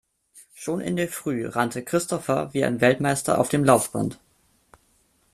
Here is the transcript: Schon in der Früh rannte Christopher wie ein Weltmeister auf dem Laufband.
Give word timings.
Schon 0.55 0.81
in 0.81 0.95
der 0.95 1.07
Früh 1.07 1.45
rannte 1.45 1.83
Christopher 1.83 2.51
wie 2.55 2.65
ein 2.65 2.81
Weltmeister 2.81 3.37
auf 3.37 3.49
dem 3.49 3.63
Laufband. 3.63 4.19